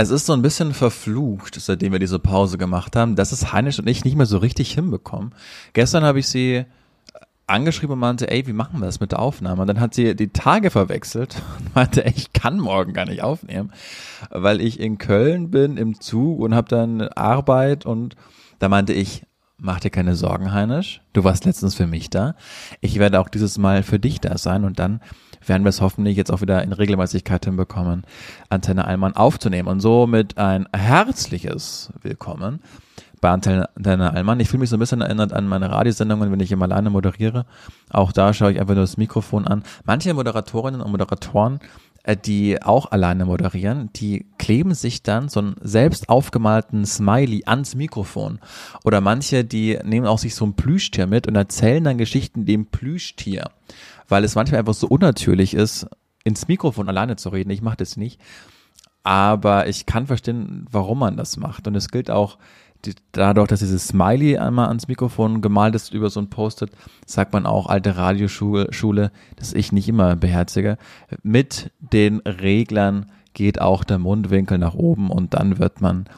[0.00, 3.80] Es ist so ein bisschen verflucht, seitdem wir diese Pause gemacht haben, dass es Heinisch
[3.80, 5.34] und ich nicht mehr so richtig hinbekommen.
[5.72, 6.66] Gestern habe ich sie
[7.48, 9.62] angeschrieben und meinte, ey, wie machen wir das mit der Aufnahme?
[9.62, 13.24] Und dann hat sie die Tage verwechselt und meinte, ey, ich kann morgen gar nicht
[13.24, 13.72] aufnehmen,
[14.30, 18.14] weil ich in Köln bin im Zug und habe dann Arbeit und
[18.60, 19.26] da meinte ich,
[19.56, 22.36] mach dir keine Sorgen, Heinisch, du warst letztens für mich da.
[22.80, 25.00] Ich werde auch dieses Mal für dich da sein und dann
[25.44, 28.04] werden wir es hoffentlich jetzt auch wieder in Regelmäßigkeit hinbekommen,
[28.48, 29.68] Antenne Allmann aufzunehmen.
[29.68, 32.60] Und somit ein herzliches Willkommen
[33.20, 33.68] bei Antenne
[34.12, 34.40] Allmann.
[34.40, 37.46] Ich fühle mich so ein bisschen erinnert an meine Radiosendungen, wenn ich immer alleine moderiere.
[37.90, 39.64] Auch da schaue ich einfach nur das Mikrofon an.
[39.84, 41.60] Manche Moderatorinnen und Moderatoren
[42.04, 47.74] äh, die auch alleine moderieren, die kleben sich dann so einen selbst aufgemalten Smiley ans
[47.74, 48.38] Mikrofon.
[48.84, 52.66] Oder manche, die nehmen auch sich so ein Plüschtier mit und erzählen dann Geschichten dem
[52.66, 53.50] Plüschtier
[54.08, 55.86] weil es manchmal einfach so unnatürlich ist,
[56.24, 57.50] ins Mikrofon alleine zu reden.
[57.50, 58.20] Ich mache das nicht.
[59.04, 61.66] Aber ich kann verstehen, warum man das macht.
[61.66, 62.38] Und es gilt auch
[62.84, 66.70] die, dadurch, dass dieses Smiley einmal ans Mikrofon gemalt ist über so ein Post-it,
[67.06, 70.78] sagt man auch alte Radioschule, Schule, das ich nicht immer beherzige.
[71.22, 76.08] Mit den Reglern geht auch der Mundwinkel nach oben und dann wird man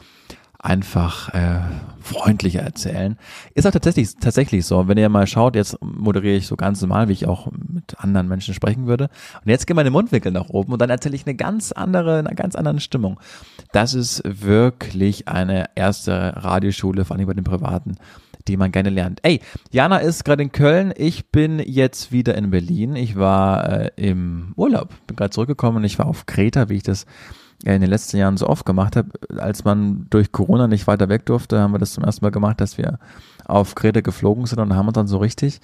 [0.63, 1.59] einfach äh,
[2.01, 3.17] freundlicher erzählen.
[3.55, 4.87] Ist auch tatsächlich, tatsächlich so.
[4.87, 8.27] Wenn ihr mal schaut, jetzt moderiere ich so ganz normal, wie ich auch mit anderen
[8.27, 9.09] Menschen sprechen würde.
[9.43, 12.35] Und jetzt gehen meine Mundwinkel nach oben und dann erzähle ich eine ganz andere, eine
[12.35, 13.19] ganz andere Stimmung.
[13.71, 17.95] Das ist wirklich eine erste Radioschule, vor allem bei den Privaten,
[18.47, 19.19] die man gerne lernt.
[19.23, 20.93] Ey, Jana ist gerade in Köln.
[20.95, 22.95] Ich bin jetzt wieder in Berlin.
[22.95, 25.83] Ich war äh, im Urlaub, bin gerade zurückgekommen.
[25.83, 27.05] Ich war auf Kreta, wie ich das
[27.63, 29.09] in den letzten Jahren so oft gemacht habe.
[29.37, 32.59] Als man durch Corona nicht weiter weg durfte, haben wir das zum ersten Mal gemacht,
[32.61, 32.99] dass wir
[33.45, 35.59] auf Kreta geflogen sind und haben uns dann so richtig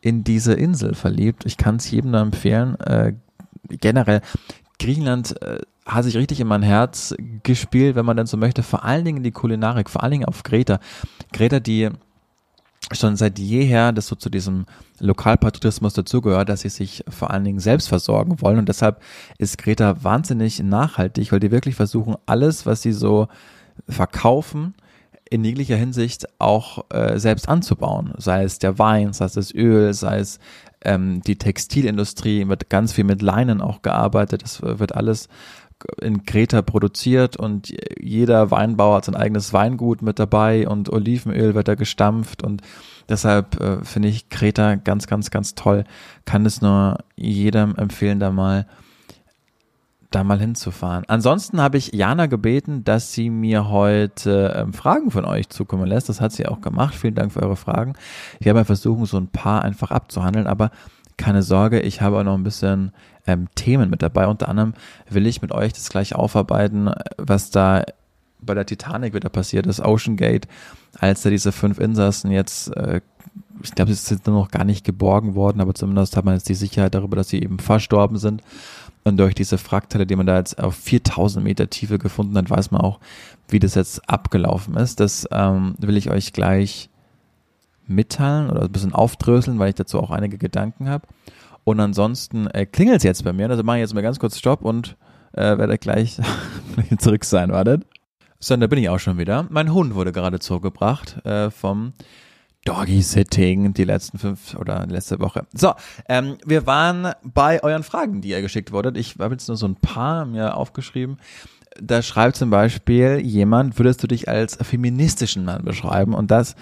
[0.00, 1.44] in diese Insel verliebt.
[1.46, 2.78] Ich kann es jedem nur empfehlen.
[2.80, 3.14] Äh,
[3.68, 4.20] generell,
[4.78, 8.62] Griechenland äh, hat sich richtig in mein Herz gespielt, wenn man denn so möchte.
[8.62, 10.78] Vor allen Dingen die Kulinarik, vor allen Dingen auf Kreta.
[11.32, 11.90] Kreta, die
[12.94, 14.66] schon seit jeher das so zu diesem
[14.98, 18.58] Lokalpatriotismus dazugehört, dass sie sich vor allen Dingen selbst versorgen wollen.
[18.58, 19.00] Und deshalb
[19.38, 23.28] ist Greta wahnsinnig nachhaltig, weil die wirklich versuchen, alles, was sie so
[23.88, 24.74] verkaufen,
[25.32, 28.12] in jeglicher Hinsicht auch äh, selbst anzubauen.
[28.18, 30.38] Sei es der Wein, sei es das Öl, sei es
[30.84, 34.42] ähm, die Textilindustrie, wird ganz viel mit Leinen auch gearbeitet.
[34.42, 35.28] Das wird alles
[36.00, 41.68] in Kreta produziert und jeder Weinbauer hat sein eigenes Weingut mit dabei und Olivenöl wird
[41.68, 42.62] da gestampft und
[43.08, 45.84] deshalb äh, finde ich Kreta ganz, ganz, ganz toll.
[46.24, 48.66] Kann es nur jedem empfehlen, da mal
[50.14, 51.04] da mal hinzufahren.
[51.08, 56.08] Ansonsten habe ich Jana gebeten, dass sie mir heute ähm, Fragen von euch zukommen lässt.
[56.08, 56.94] Das hat sie auch gemacht.
[56.94, 57.94] Vielen Dank für eure Fragen.
[58.38, 60.70] Ich werde mal versuchen, so ein paar einfach abzuhandeln, aber
[61.16, 62.92] keine Sorge, ich habe auch noch ein bisschen
[63.26, 64.26] ähm, Themen mit dabei.
[64.26, 64.74] Unter anderem
[65.08, 67.84] will ich mit euch das gleich aufarbeiten, was da
[68.40, 70.48] bei der Titanic wieder passiert ist, Ocean Gate,
[70.98, 73.00] als da diese fünf Insassen jetzt, äh,
[73.62, 76.54] ich glaube, sie sind noch gar nicht geborgen worden, aber zumindest hat man jetzt die
[76.54, 78.42] Sicherheit darüber, dass sie eben verstorben sind.
[79.04, 82.70] Und durch diese Frackteile, die man da jetzt auf 4000 Meter Tiefe gefunden hat, weiß
[82.70, 83.00] man auch,
[83.48, 85.00] wie das jetzt abgelaufen ist.
[85.00, 86.88] Das ähm, will ich euch gleich
[87.86, 91.06] mitteilen oder ein bisschen aufdröseln, weil ich dazu auch einige Gedanken habe.
[91.64, 93.48] Und ansonsten äh, klingelt es jetzt bei mir.
[93.48, 94.96] Also mache ich jetzt mal ganz kurz Stopp und
[95.32, 96.18] äh, werde gleich
[96.98, 97.50] zurück sein.
[97.50, 97.84] Wartet.
[98.38, 99.46] So, da bin ich auch schon wieder.
[99.50, 101.92] Mein Hund wurde gerade zurückgebracht äh, vom
[102.64, 105.46] Doggy-Sitting die letzten fünf oder letzte Woche.
[105.52, 105.74] So,
[106.08, 108.96] ähm, wir waren bei euren Fragen, die ihr geschickt wurdet.
[108.96, 111.18] Ich habe jetzt nur so ein paar mir aufgeschrieben.
[111.80, 116.14] Da schreibt zum Beispiel jemand, würdest du dich als feministischen Mann beschreiben?
[116.14, 116.54] Und das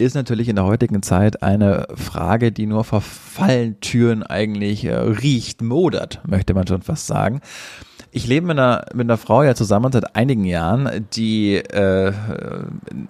[0.00, 5.62] ist natürlich in der heutigen Zeit eine Frage, die nur vor Fallentüren eigentlich äh, riecht,
[5.62, 7.40] modert, möchte man schon fast sagen.
[8.12, 12.12] Ich lebe mit einer, mit einer Frau ja zusammen seit einigen Jahren, die äh,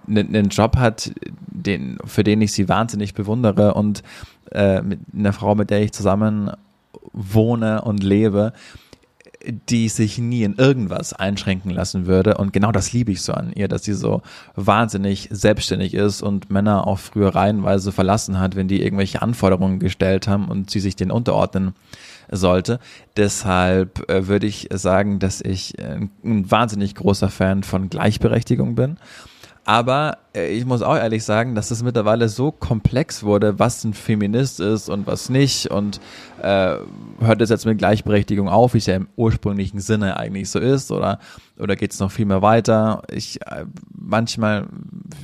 [0.08, 1.12] einen Job hat,
[1.46, 4.02] den, für den ich sie wahnsinnig bewundere und
[4.50, 6.50] äh, mit einer Frau, mit der ich zusammen
[7.12, 8.52] wohne und lebe,
[9.46, 12.36] die sich nie in irgendwas einschränken lassen würde.
[12.36, 14.22] Und genau das liebe ich so an ihr, dass sie so
[14.54, 20.28] wahnsinnig selbstständig ist und Männer auch früher reihenweise verlassen hat, wenn die irgendwelche Anforderungen gestellt
[20.28, 21.74] haben und sie sich den unterordnen
[22.30, 22.78] sollte.
[23.16, 28.98] Deshalb äh, würde ich sagen, dass ich ein, ein wahnsinnig großer Fan von Gleichberechtigung bin
[29.70, 33.94] aber äh, ich muss auch ehrlich sagen, dass es mittlerweile so komplex wurde, was ein
[33.94, 35.70] Feminist ist und was nicht.
[35.70, 36.00] Und
[36.42, 36.74] äh,
[37.20, 40.90] hört es jetzt mit Gleichberechtigung auf, wie es ja im ursprünglichen Sinne eigentlich so ist,
[40.90, 41.20] oder,
[41.56, 43.04] oder geht es noch viel mehr weiter?
[43.12, 43.64] Ich äh,
[43.96, 44.66] manchmal,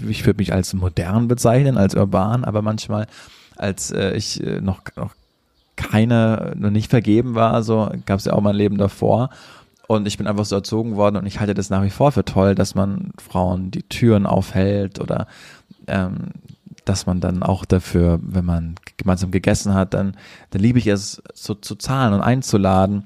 [0.09, 3.09] ich würde mich als modern bezeichnen, als urban, aber manchmal,
[3.57, 5.11] als äh, ich äh, noch, noch
[5.75, 9.31] keine, noch nicht vergeben war, so gab es ja auch mein Leben davor
[9.87, 12.25] Und ich bin einfach so erzogen worden und ich halte das nach wie vor für
[12.25, 15.29] toll, dass man Frauen die Türen aufhält oder
[15.87, 16.33] ähm,
[16.85, 20.17] dass man dann auch dafür, wenn man gemeinsam gegessen hat, dann,
[20.51, 23.05] dann liebe ich es, so zu zahlen und einzuladen.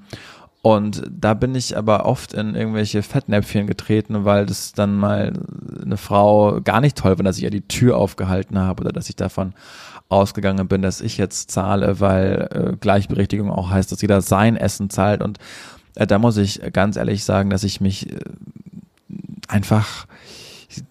[0.63, 5.33] Und da bin ich aber oft in irgendwelche Fettnäpfchen getreten, weil das dann mal
[5.83, 9.09] eine Frau gar nicht toll war, dass ich ihr die Tür aufgehalten habe oder dass
[9.09, 9.55] ich davon
[10.11, 14.91] ausgegangen bin, dass ich jetzt zahle, weil äh, Gleichberechtigung auch heißt, dass jeder sein Essen
[14.91, 15.23] zahlt.
[15.23, 15.39] Und
[15.95, 18.19] da muss ich ganz ehrlich sagen, dass ich mich äh,
[19.49, 20.07] einfach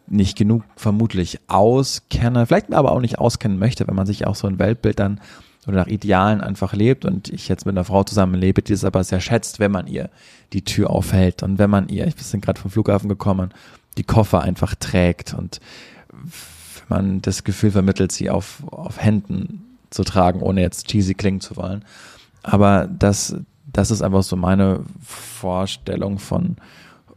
[0.08, 4.48] nicht genug vermutlich auskenne, vielleicht aber auch nicht auskennen möchte, wenn man sich auch so
[4.48, 5.22] ein Weltbild dann
[5.68, 8.84] oder nach Idealen einfach lebt und ich jetzt mit einer Frau zusammen lebe, die es
[8.84, 10.10] aber sehr schätzt, wenn man ihr
[10.52, 13.52] die Tür aufhält und wenn man ihr, ich bin gerade vom Flughafen gekommen,
[13.98, 15.60] die Koffer einfach trägt und
[16.88, 21.56] man das Gefühl vermittelt, sie auf, auf Händen zu tragen, ohne jetzt cheesy klingen zu
[21.56, 21.86] wollen.
[22.42, 23.36] Aber das,
[23.80, 26.58] das ist einfach so meine Vorstellung von,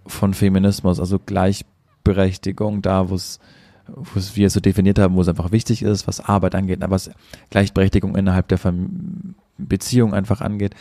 [0.06, 3.40] von Feminismus, also Gleichberechtigung da, wo es
[3.88, 7.10] wo es wir so definiert haben, wo es einfach wichtig ist, was Arbeit angeht, was
[7.50, 10.74] Gleichberechtigung innerhalb der Fam Beziehung einfach angeht.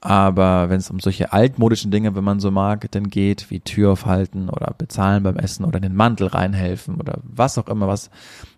[0.00, 3.92] Aber wenn es um solche altmodischen Dinge, wenn man so mag, dann geht, wie Tür
[3.92, 8.10] aufhalten oder bezahlen beim Essen oder den Mantel reinhelfen oder was auch immer, was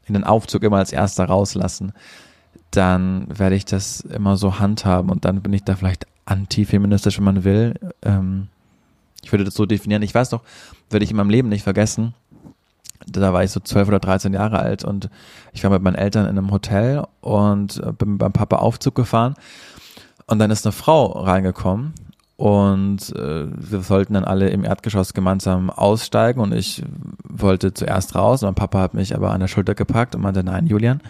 [0.07, 1.93] in den Aufzug immer als erster rauslassen,
[2.71, 7.25] dann werde ich das immer so handhaben und dann bin ich da vielleicht antifeministisch, wenn
[7.25, 7.75] man will.
[8.03, 8.49] Ähm,
[9.23, 10.03] ich würde das so definieren.
[10.03, 10.43] Ich weiß noch,
[10.91, 12.15] werde ich in meinem Leben nicht vergessen,
[13.07, 15.09] da war ich so zwölf oder dreizehn Jahre alt und
[15.53, 19.35] ich war mit meinen Eltern in einem Hotel und äh, bin beim Papa Aufzug gefahren
[20.27, 21.95] und dann ist eine Frau reingekommen
[22.37, 26.83] und äh, wir sollten dann alle im Erdgeschoss gemeinsam aussteigen und ich
[27.25, 30.67] wollte zuerst raus mein Papa hat mich aber an der Schulter gepackt und meinte, nein,
[30.67, 31.01] Julian,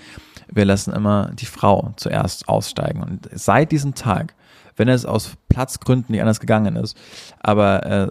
[0.54, 4.34] wir lassen immer die Frau zuerst aussteigen und seit diesem Tag
[4.76, 6.96] wenn es aus Platzgründen nicht anders gegangen ist.
[7.40, 8.08] Aber äh,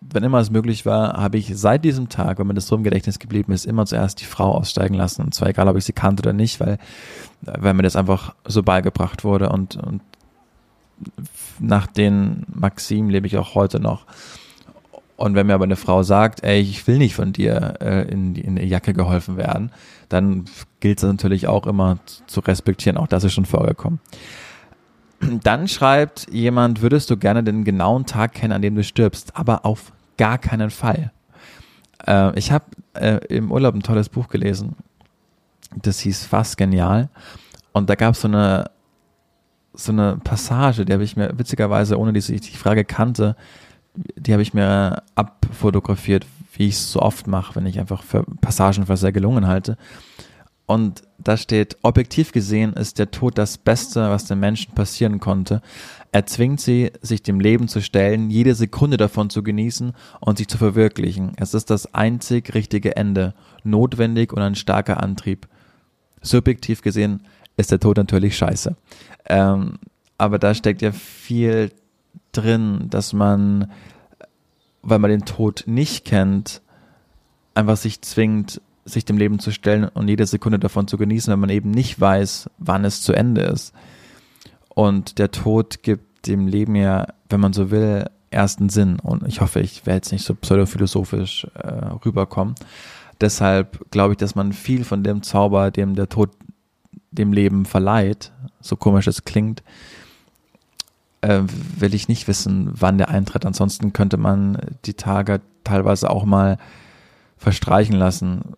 [0.00, 2.84] wenn immer es möglich war, habe ich seit diesem Tag, wenn mir das so im
[2.84, 5.22] Gedächtnis geblieben ist, immer zuerst die Frau aussteigen lassen.
[5.22, 6.78] Und zwar egal, ob ich sie kannte oder nicht, weil,
[7.42, 9.48] weil mir das einfach so beigebracht wurde.
[9.48, 10.02] Und, und
[11.58, 14.06] nach den Maximen lebe ich auch heute noch.
[15.16, 18.34] Und wenn mir aber eine Frau sagt, ey, ich will nicht von dir äh, in,
[18.34, 19.70] in die Jacke geholfen werden,
[20.08, 20.46] dann
[20.80, 22.98] gilt es natürlich auch immer zu respektieren.
[22.98, 24.00] Auch das ist schon vorgekommen.
[25.20, 29.64] Dann schreibt jemand, würdest du gerne den genauen Tag kennen, an dem du stirbst, aber
[29.64, 31.12] auf gar keinen Fall.
[32.06, 32.64] Äh, ich habe
[32.94, 34.76] äh, im Urlaub ein tolles Buch gelesen,
[35.80, 37.08] das hieß Fast Genial.
[37.72, 38.70] Und da gab es so eine,
[39.72, 43.36] so eine Passage, die habe ich mir witzigerweise, ohne dass ich die Frage kannte,
[43.94, 46.26] die habe ich mir abfotografiert,
[46.56, 49.76] wie ich es so oft mache, wenn ich einfach für Passagen für sehr gelungen halte.
[50.66, 55.60] Und da steht, objektiv gesehen ist der Tod das Beste, was den Menschen passieren konnte.
[56.10, 60.48] Er zwingt sie, sich dem Leben zu stellen, jede Sekunde davon zu genießen und sich
[60.48, 61.32] zu verwirklichen.
[61.36, 65.48] Es ist das einzig richtige Ende, notwendig und ein starker Antrieb.
[66.22, 67.24] Subjektiv gesehen
[67.56, 68.74] ist der Tod natürlich scheiße.
[69.26, 69.78] Ähm,
[70.16, 71.72] aber da steckt ja viel
[72.36, 73.70] drin, dass man,
[74.82, 76.62] weil man den Tod nicht kennt,
[77.54, 81.40] einfach sich zwingt, sich dem Leben zu stellen und jede Sekunde davon zu genießen, wenn
[81.40, 83.72] man eben nicht weiß, wann es zu Ende ist.
[84.68, 88.98] Und der Tod gibt dem Leben ja, wenn man so will, ersten Sinn.
[88.98, 91.68] Und ich hoffe, ich werde jetzt nicht so pseudophilosophisch äh,
[92.04, 92.54] rüberkommen.
[93.20, 96.30] Deshalb glaube ich, dass man viel von dem Zauber, dem der Tod
[97.12, 99.62] dem Leben verleiht, so komisch es klingt,
[101.24, 101.42] äh,
[101.78, 103.46] will ich nicht wissen, wann der eintritt.
[103.46, 106.58] Ansonsten könnte man die Tage teilweise auch mal
[107.36, 108.54] verstreichen lassen,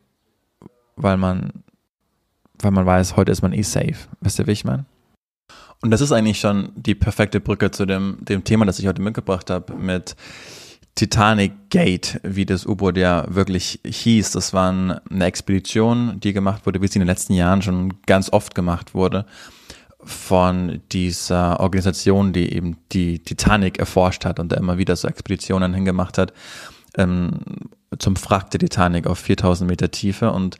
[0.96, 1.50] weil man,
[2.58, 4.08] weil man weiß, heute ist man eh safe.
[4.20, 4.84] Wisst ihr, wie ich meine?
[5.82, 9.02] Und das ist eigentlich schon die perfekte Brücke zu dem, dem Thema, das ich heute
[9.02, 10.16] mitgebracht habe, mit
[10.94, 14.32] Titanic Gate, wie das U-Boot ja wirklich hieß.
[14.32, 18.32] Das war eine Expedition, die gemacht wurde, wie sie in den letzten Jahren schon ganz
[18.32, 19.26] oft gemacht wurde,
[20.06, 25.74] von dieser Organisation, die eben die Titanic erforscht hat und da immer wieder so Expeditionen
[25.74, 26.32] hingemacht hat
[26.96, 27.32] ähm,
[27.98, 30.58] zum Frack der Titanic auf 4000 Meter Tiefe und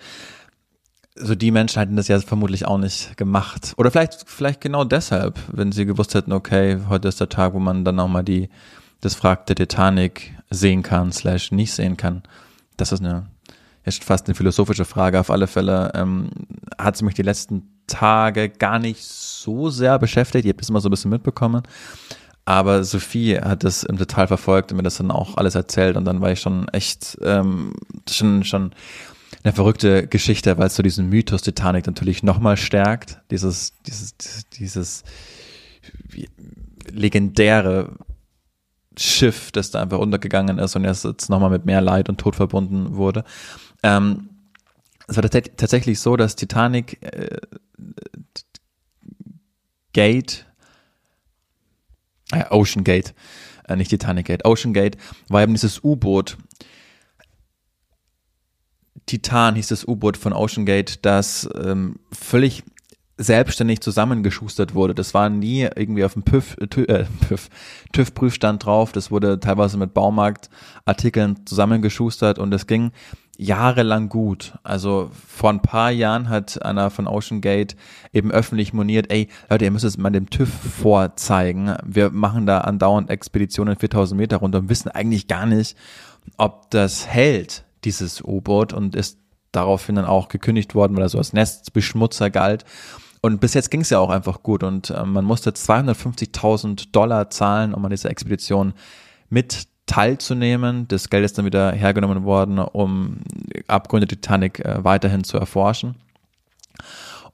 [1.19, 3.73] so die Menschen hätten das ja vermutlich auch nicht gemacht.
[3.79, 7.59] Oder vielleicht, vielleicht genau deshalb, wenn sie gewusst hätten, okay, heute ist der Tag, wo
[7.59, 8.51] man dann auch mal die,
[9.01, 12.23] das Frack der Titanic sehen kann, slash nicht sehen kann.
[12.77, 13.31] Das ist eine,
[13.87, 15.21] ist fast eine philosophische Frage.
[15.21, 16.31] Auf alle Fälle ähm,
[16.79, 20.45] hat sie mich die letzten Tage gar nicht so sehr beschäftigt.
[20.45, 21.63] Ihr habt das immer so ein bisschen mitbekommen.
[22.45, 26.05] Aber Sophie hat das im Detail verfolgt und mir das dann auch alles erzählt und
[26.05, 27.75] dann war ich schon echt ähm,
[28.09, 28.73] schon schon
[29.43, 33.21] eine verrückte Geschichte, weil es so diesen Mythos Titanic natürlich nochmal stärkt.
[33.33, 34.15] Dieses dieses
[34.53, 35.03] dieses
[36.89, 37.97] legendäre
[38.97, 42.97] Schiff, das da einfach untergegangen ist und jetzt nochmal mit mehr Leid und Tod verbunden
[42.97, 43.25] wurde.
[43.83, 44.29] Ähm,
[45.09, 47.39] es war tatsächlich so, dass Titanic äh,
[49.93, 50.47] Gate,
[52.33, 53.15] äh, Ocean Gate,
[53.69, 54.97] äh, nicht Titanic Gate, Ocean Gate,
[55.29, 56.37] war eben dieses U-Boot.
[59.07, 62.65] Titan hieß das U-Boot von Ocean Gate, das ähm, völlig
[63.19, 64.95] selbstständig zusammengeschustert wurde.
[64.95, 66.67] Das war nie irgendwie auf dem PÜV, äh,
[67.29, 67.49] PÜV,
[67.93, 68.93] TÜV-Prüfstand drauf.
[68.93, 72.93] Das wurde teilweise mit Baumarktartikeln zusammengeschustert und es ging
[73.39, 74.55] jahrelang gut.
[74.63, 77.77] Also vor ein paar Jahren hat einer von Ocean Gate
[78.13, 81.75] eben öffentlich moniert, ey, Leute, ihr müsst es mal dem TÜV vorzeigen.
[81.85, 85.77] Wir machen da andauernd Expeditionen 4000 Meter runter und wissen eigentlich gar nicht,
[86.37, 89.19] ob das hält, dieses U-Boot und ist
[89.53, 92.65] daraufhin dann auch gekündigt worden, weil er so als Nestbeschmutzer galt.
[93.23, 97.31] Und bis jetzt ging es ja auch einfach gut und äh, man musste 250.000 Dollar
[97.31, 98.75] zahlen, um an dieser Expedition
[99.29, 100.89] mit teilzunehmen.
[100.89, 103.19] Das Geld ist dann wieder hergenommen worden, um
[103.67, 105.97] Abgründe Titanic äh, weiterhin zu erforschen.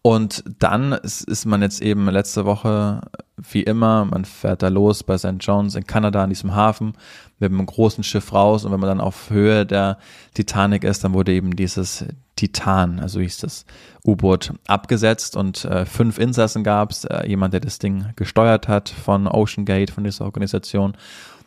[0.03, 3.03] Und dann ist, ist man jetzt eben letzte Woche,
[3.37, 5.37] wie immer, man fährt da los bei St.
[5.39, 6.95] John's in Kanada an diesem Hafen
[7.39, 9.99] mit einem großen Schiff raus und wenn man dann auf Höhe der
[10.35, 12.05] Titanic ist, dann wurde eben dieses
[12.35, 13.65] Titan, also hieß das
[14.05, 18.89] U-Boot, abgesetzt und äh, fünf Insassen gab es, äh, jemand, der das Ding gesteuert hat
[18.89, 20.97] von Ocean Gate, von dieser Organisation.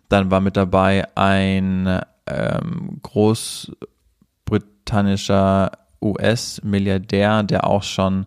[0.10, 5.72] Dann war mit dabei ein ähm, großbritannischer
[6.02, 8.26] US-Milliardär, der auch schon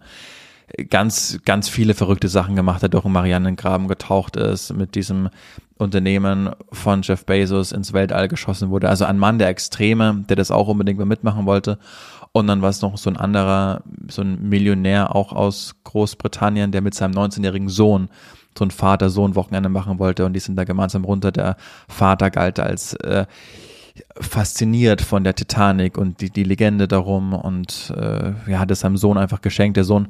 [0.90, 5.30] ganz, ganz viele verrückte Sachen gemacht hat, durch den Marianengraben getaucht ist, mit diesem
[5.78, 8.88] Unternehmen von Jeff Bezos ins Weltall geschossen wurde.
[8.88, 11.78] Also ein Mann der Extreme, der das auch unbedingt mal mitmachen wollte.
[12.32, 16.82] Und dann war es noch so ein anderer, so ein Millionär auch aus Großbritannien, der
[16.82, 18.08] mit seinem 19-jährigen Sohn
[18.58, 21.32] so ein Vater-Sohn-Wochenende machen wollte und die sind da gemeinsam runter.
[21.32, 21.56] Der
[21.88, 23.26] Vater galt als äh,
[24.20, 28.96] fasziniert von der Titanic und die, die Legende darum und äh, ja, hat es seinem
[28.96, 29.76] Sohn einfach geschenkt.
[29.76, 30.08] Der Sohn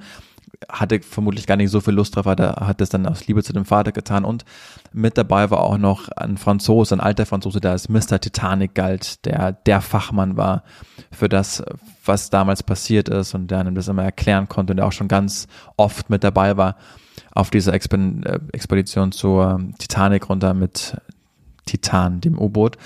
[0.69, 3.53] hatte vermutlich gar nicht so viel Lust drauf, hat hat es dann aus Liebe zu
[3.53, 4.45] dem Vater getan und
[4.93, 8.19] mit dabei war auch noch ein Franzose, ein alter Franzose, der als Mr.
[8.21, 10.65] Titanic galt, der der Fachmann war
[11.13, 11.63] für das,
[12.05, 15.09] was damals passiert ist und der einem das immer erklären konnte und der auch schon
[15.09, 16.77] ganz oft mit dabei war
[17.33, 20.97] auf dieser äh, Expedition zur Titanic runter mit
[21.67, 22.77] Titan, dem U-Boot.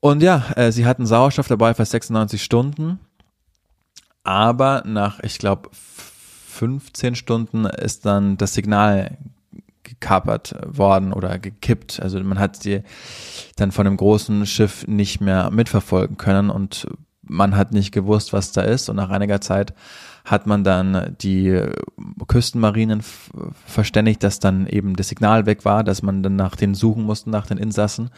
[0.00, 2.98] Und ja, äh, sie hatten Sauerstoff dabei für 96 Stunden,
[4.22, 9.16] aber nach, ich glaube, 15 Stunden ist dann das Signal
[9.82, 12.00] gekapert worden oder gekippt.
[12.00, 12.82] Also man hat sie
[13.56, 16.86] dann von einem großen Schiff nicht mehr mitverfolgen können und
[17.22, 18.88] man hat nicht gewusst, was da ist.
[18.88, 19.74] Und nach einiger Zeit
[20.24, 21.60] hat man dann die
[22.26, 23.02] Küstenmarinen
[23.66, 27.30] verständigt, dass dann eben das Signal weg war, dass man dann nach denen suchen musste,
[27.30, 28.10] nach den Insassen.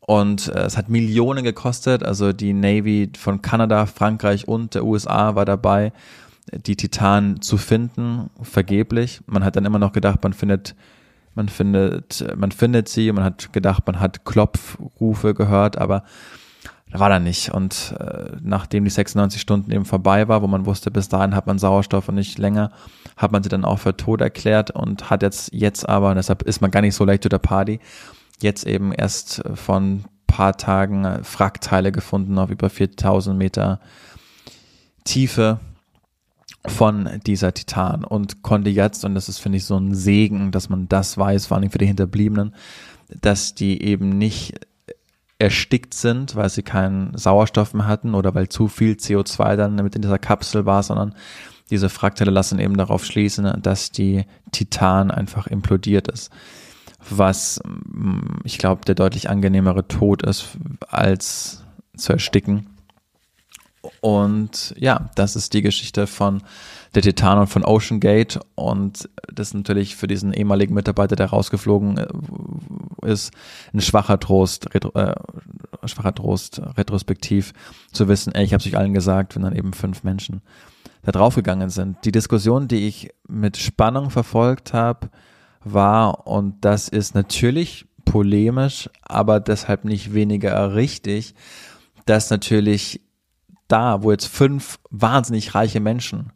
[0.00, 2.02] Und äh, es hat Millionen gekostet.
[2.02, 5.92] Also die Navy von Kanada, Frankreich und der USA war dabei
[6.52, 9.20] die Titanen zu finden, vergeblich.
[9.26, 10.74] Man hat dann immer noch gedacht, man findet,
[11.34, 16.04] man findet, man findet sie, man hat gedacht, man hat Klopfrufe gehört, aber
[16.92, 17.50] war da nicht.
[17.50, 21.46] Und äh, nachdem die 96 Stunden eben vorbei war, wo man wusste, bis dahin hat
[21.46, 22.70] man Sauerstoff und nicht länger,
[23.16, 26.42] hat man sie dann auch für tot erklärt und hat jetzt, jetzt aber, und deshalb
[26.42, 27.80] ist man gar nicht so leicht zu der Party,
[28.40, 33.80] jetzt eben erst von paar Tagen Wrackteile gefunden auf über 4000 Meter
[35.02, 35.58] Tiefe
[36.66, 40.68] von dieser Titan und konnte jetzt, und das ist, finde ich, so ein Segen, dass
[40.68, 42.54] man das weiß, vor allem für die Hinterbliebenen,
[43.20, 44.60] dass die eben nicht
[45.38, 49.94] erstickt sind, weil sie keinen Sauerstoff mehr hatten oder weil zu viel CO2 dann mit
[49.94, 51.14] in dieser Kapsel war, sondern
[51.70, 56.30] diese Fragteile lassen eben darauf schließen, dass die Titan einfach implodiert ist.
[57.08, 60.56] Was mm, ich glaube, der deutlich angenehmere Tod ist,
[60.88, 61.62] als
[61.96, 62.70] zu ersticken.
[64.00, 66.42] Und ja, das ist die Geschichte von
[66.94, 68.38] der Titan und von Ocean Gate.
[68.54, 73.32] Und das ist natürlich für diesen ehemaligen Mitarbeiter, der rausgeflogen äh, ist,
[73.72, 75.14] ein schwacher Trost, retro, äh,
[75.84, 77.52] schwacher Trost, retrospektiv
[77.92, 80.42] zu wissen, ey, ich habe es euch allen gesagt, wenn dann eben fünf Menschen
[81.02, 81.98] da draufgegangen sind.
[82.04, 85.10] Die Diskussion, die ich mit Spannung verfolgt habe,
[85.64, 91.34] war, und das ist natürlich polemisch, aber deshalb nicht weniger richtig,
[92.06, 93.02] dass natürlich
[93.68, 96.32] da, wo jetzt fünf wahnsinnig reiche Menschen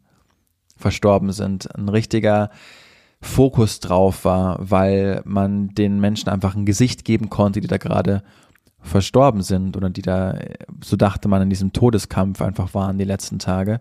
[0.83, 2.51] verstorben sind, ein richtiger
[3.23, 8.23] Fokus drauf war, weil man den Menschen einfach ein Gesicht geben konnte, die da gerade
[8.81, 10.39] verstorben sind oder die da,
[10.85, 13.81] so dachte man, in diesem Todeskampf einfach waren die letzten Tage.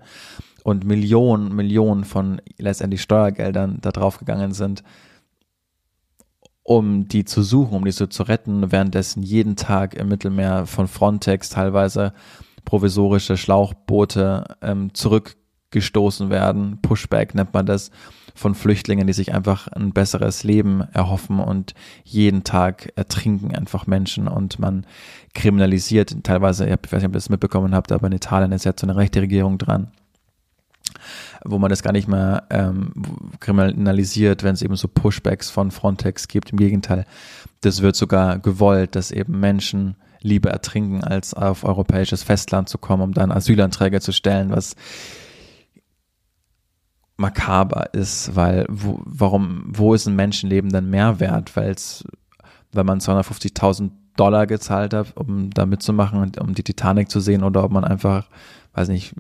[0.64, 4.84] Und Millionen, Millionen von letztendlich Steuergeldern da drauf gegangen sind,
[6.62, 10.88] um die zu suchen, um die so zu retten, währenddessen jeden Tag im Mittelmeer von
[10.88, 12.14] Frontex teilweise
[12.64, 14.94] provisorische Schlauchboote ähm,
[15.72, 16.80] zurückgestoßen werden.
[16.82, 17.92] Pushback nennt man das
[18.36, 21.74] von Flüchtlingen, die sich einfach ein besseres Leben erhoffen und
[22.04, 24.86] jeden Tag ertrinken einfach Menschen und man
[25.34, 28.82] kriminalisiert teilweise, ich weiß nicht, ob ihr das mitbekommen habt, aber in Italien ist jetzt
[28.82, 29.92] so eine rechte Regierung dran
[31.44, 32.92] wo man das gar nicht mehr ähm,
[33.40, 36.52] kriminalisiert, wenn es eben so Pushbacks von Frontex gibt.
[36.52, 37.06] Im Gegenteil,
[37.62, 43.02] das wird sogar gewollt, dass eben Menschen lieber ertrinken, als auf europäisches Festland zu kommen,
[43.02, 44.76] um dann Asylanträge zu stellen, was
[47.22, 51.56] makaber ist, weil wo, warum, wo ist ein Menschenleben dann mehr wert?
[51.56, 52.04] Weil es,
[52.74, 57.64] wenn man 250.000 Dollar gezahlt hat, um da mitzumachen um die Titanic zu sehen, oder
[57.64, 58.28] ob man einfach,
[58.74, 59.14] weiß nicht,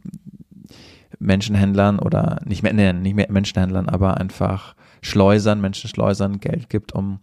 [1.19, 7.19] Menschenhändlern oder nicht mehr, nee, nicht mehr Menschenhändlern, aber einfach Schleusern, Menschenschleusern Geld gibt, um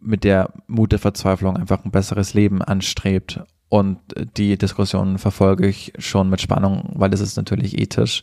[0.00, 3.40] mit der Mut der Verzweiflung einfach ein besseres Leben anstrebt.
[3.68, 3.98] Und
[4.36, 8.22] die Diskussion verfolge ich schon mit Spannung, weil das ist natürlich ethisch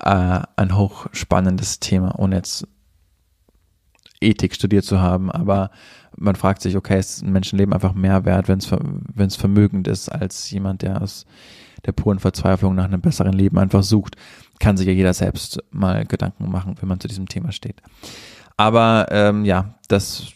[0.00, 2.66] äh, ein hochspannendes Thema, ohne jetzt
[4.20, 5.70] Ethik studiert zu haben, aber
[6.16, 10.50] man fragt sich, okay, ist ein Menschenleben einfach mehr wert, wenn es vermögend ist, als
[10.50, 11.26] jemand, der aus
[11.84, 14.16] der puren Verzweiflung nach einem besseren Leben einfach sucht,
[14.58, 17.82] kann sich ja jeder selbst mal Gedanken machen, wenn man zu diesem Thema steht.
[18.56, 20.32] Aber ähm, ja, das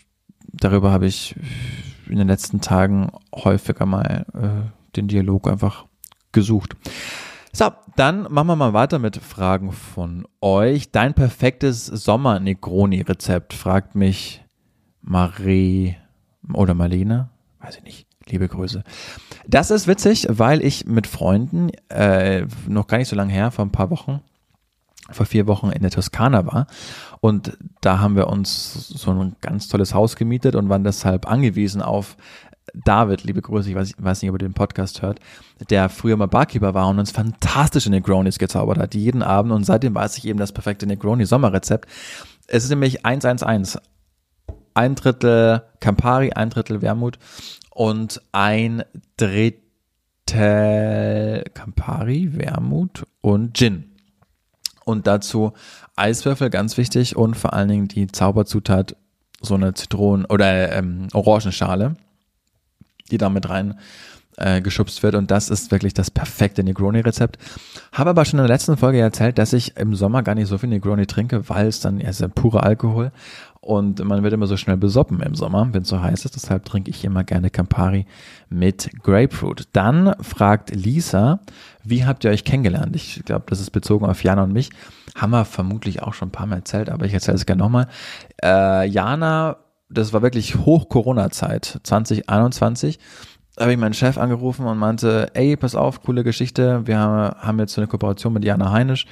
[0.52, 1.34] darüber habe ich
[2.08, 5.86] in den letzten Tagen häufiger mal äh, den Dialog einfach
[6.32, 6.76] gesucht.
[7.52, 10.92] So, dann machen wir mal weiter mit Fragen von euch.
[10.92, 14.44] Dein perfektes Sommer-Negroni-Rezept, fragt mich
[15.02, 15.96] Marie
[16.52, 17.28] oder Marlene,
[17.60, 18.06] weiß ich nicht.
[18.26, 18.84] Liebe Grüße.
[19.48, 23.64] Das ist witzig, weil ich mit Freunden äh, noch gar nicht so lange her, vor
[23.64, 24.20] ein paar Wochen,
[25.10, 26.68] vor vier Wochen in der Toskana war.
[27.20, 31.82] Und da haben wir uns so ein ganz tolles Haus gemietet und waren deshalb angewiesen
[31.82, 32.16] auf
[32.74, 35.20] David, liebe Grüße, ich weiß, weiß nicht, ob ihr den Podcast hört,
[35.70, 39.52] der früher mal Barkeeper war und uns fantastische Negronis gezaubert hat, jeden Abend.
[39.52, 41.88] Und seitdem weiß ich eben das perfekte Negroni-Sommerrezept.
[42.46, 43.78] Es ist nämlich 111.
[44.74, 47.18] Ein Drittel Campari, ein Drittel Wermut
[47.70, 48.84] und ein
[49.16, 49.58] Drittel
[51.54, 53.86] Campari, Wermut und Gin.
[54.84, 55.52] Und dazu
[55.96, 58.96] Eiswürfel, ganz wichtig, und vor allen Dingen die Zauberzutat,
[59.40, 61.96] so eine Zitronen- oder ähm, Orangenschale,
[63.10, 63.74] die da mit rein
[64.36, 65.14] äh, geschubst wird.
[65.14, 67.38] Und das ist wirklich das perfekte Negroni-Rezept.
[67.92, 70.58] Habe aber schon in der letzten Folge erzählt, dass ich im Sommer gar nicht so
[70.58, 73.12] viel Negroni trinke, weil es dann, ja, ist ja pure Alkohol.
[73.60, 76.34] Und man wird immer so schnell besoppen im Sommer, wenn es so heiß ist.
[76.34, 78.06] Deshalb trinke ich immer gerne Campari
[78.48, 79.68] mit Grapefruit.
[79.74, 81.40] Dann fragt Lisa,
[81.84, 82.96] wie habt ihr euch kennengelernt?
[82.96, 84.70] Ich glaube, das ist bezogen auf Jana und mich.
[85.14, 87.88] Haben wir vermutlich auch schon ein paar Mal erzählt, aber ich erzähle es gerne nochmal.
[88.42, 89.58] Äh, Jana,
[89.90, 92.98] das war wirklich Hoch-Corona-Zeit, 2021
[93.58, 96.86] habe ich meinen Chef angerufen und meinte, ey, pass auf, coole Geschichte.
[96.86, 99.06] Wir haben jetzt so eine Kooperation mit Jana Heinisch,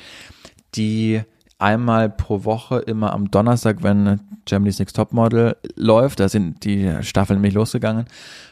[0.75, 1.21] die
[1.59, 7.38] einmal pro Woche, immer am Donnerstag, wenn Germany's Next Topmodel läuft, da sind die Staffeln
[7.41, 8.07] nämlich losgegangen,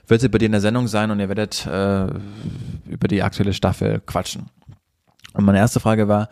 [0.07, 2.07] wird sie bei dir in der Sendung sein und ihr werdet äh,
[2.87, 4.51] über die aktuelle Staffel quatschen.
[5.35, 6.29] Und meine erste Frage war,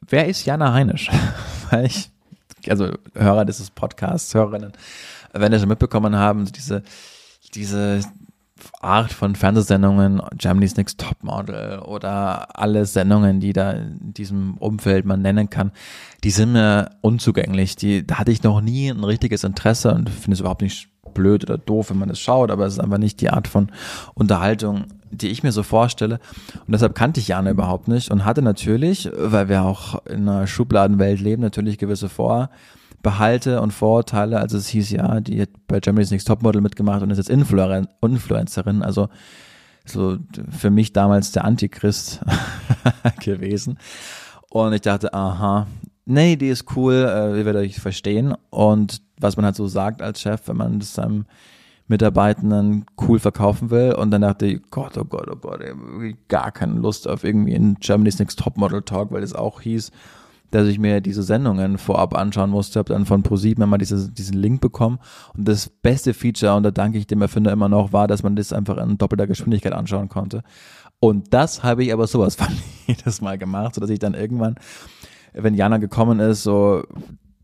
[0.00, 1.10] wer ist Jana Heinisch?
[1.70, 2.10] Weil ich,
[2.70, 4.72] also Hörer dieses Podcasts, Hörerinnen,
[5.32, 6.82] wenn ihr schon mitbekommen haben, diese,
[7.54, 8.00] diese
[8.80, 15.22] Art von Fernsehsendungen, Germany's Next Topmodel oder alle Sendungen, die da in diesem Umfeld man
[15.22, 15.72] nennen kann,
[16.24, 17.76] die sind mir unzugänglich.
[17.76, 21.44] Die, da hatte ich noch nie ein richtiges Interesse und finde es überhaupt nicht blöd
[21.44, 23.70] oder doof, wenn man das schaut, aber es ist einfach nicht die Art von
[24.14, 26.18] Unterhaltung, die ich mir so vorstelle.
[26.66, 30.46] Und deshalb kannte ich Jana überhaupt nicht und hatte natürlich, weil wir auch in einer
[30.46, 32.50] Schubladenwelt leben, natürlich gewisse Vor-
[33.02, 34.40] Behalte und Vorurteile.
[34.40, 37.62] Also es hieß ja, die hat bei Germany's Next Topmodel mitgemacht und ist jetzt Influ
[38.02, 38.82] Influencerin.
[38.82, 39.08] Also
[39.84, 40.18] so
[40.50, 42.20] für mich damals der Antichrist
[43.24, 43.78] gewesen.
[44.50, 45.66] Und ich dachte, aha,
[46.06, 48.34] nee, die ist cool, äh, ihr werdet euch verstehen.
[48.50, 51.26] Und was man halt so sagt als Chef, wenn man das seinem
[51.88, 53.94] Mitarbeitenden cool verkaufen will.
[53.94, 55.60] Und dann dachte ich, Gott, oh Gott, oh Gott,
[56.02, 59.90] ich gar keine Lust auf irgendwie einen Germany's Next Topmodel Talk, weil es auch hieß,
[60.50, 64.36] dass ich mir diese Sendungen vorab anschauen musste, habe dann von ProSieben immer diese, diesen
[64.36, 64.98] Link bekommen
[65.36, 68.36] und das beste Feature, und da danke ich dem Erfinder immer noch, war, dass man
[68.36, 70.42] das einfach in doppelter Geschwindigkeit anschauen konnte.
[71.00, 72.48] Und das habe ich aber sowas von
[72.86, 74.56] jedes Mal gemacht, sodass ich dann irgendwann,
[75.34, 76.82] wenn Jana gekommen ist, so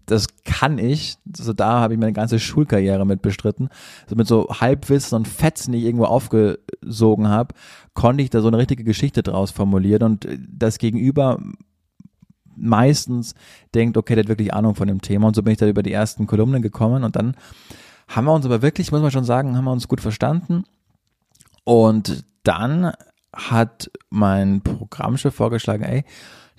[0.07, 1.17] das kann ich.
[1.37, 3.69] So da habe ich meine ganze Schulkarriere mit bestritten.
[4.09, 7.55] So mit so Halbwissen und Fetzen, die ich irgendwo aufgesogen habe,
[7.95, 11.39] konnte ich da so eine richtige Geschichte draus formulieren und das Gegenüber
[12.57, 13.35] meistens
[13.75, 15.29] denkt, okay, der hat wirklich Ahnung von dem Thema.
[15.29, 17.05] Und so bin ich da über die ersten Kolumnen gekommen.
[17.05, 17.37] Und dann
[18.09, 20.65] haben wir uns aber wirklich, muss man schon sagen, haben wir uns gut verstanden.
[21.65, 22.93] Und dann
[23.35, 26.05] hat mein Programmchef vorgeschlagen, ey,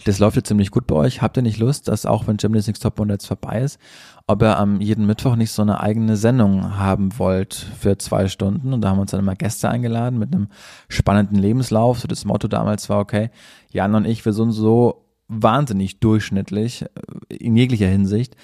[0.03, 1.21] das läuft jetzt ziemlich gut bei euch.
[1.21, 3.79] Habt ihr nicht Lust, dass auch wenn Germany's Next Top 100 jetzt vorbei ist,
[4.27, 8.73] ob ihr am jeden Mittwoch nicht so eine eigene Sendung haben wollt für zwei Stunden?
[8.73, 10.49] Und da haben wir uns dann immer Gäste eingeladen mit einem
[10.89, 11.99] spannenden Lebenslauf.
[11.99, 13.29] So das Motto damals war, okay,
[13.71, 18.35] Jan und ich, wir sind so wahnsinnig durchschnittlich äh, in jeglicher Hinsicht.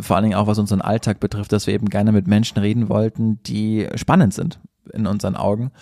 [0.00, 2.88] Vor allen Dingen auch was unseren Alltag betrifft, dass wir eben gerne mit Menschen reden
[2.88, 4.60] wollten, die spannend sind
[4.92, 5.72] in unseren Augen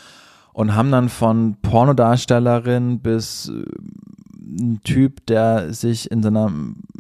[0.55, 3.65] und haben dann von Pornodarstellerin bis äh,
[4.55, 6.53] ein Typ, der sich in, seiner,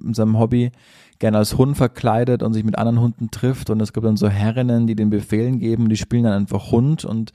[0.02, 0.72] in seinem Hobby
[1.18, 4.28] gerne als Hund verkleidet und sich mit anderen Hunden trifft und es gibt dann so
[4.28, 7.32] Herrinnen, die den Befehlen geben, die spielen dann einfach Hund und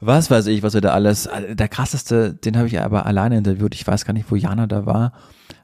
[0.00, 3.74] was weiß ich, was wir da alles, der krasseste, den habe ich aber alleine interviewt,
[3.74, 5.12] ich weiß gar nicht, wo Jana da war,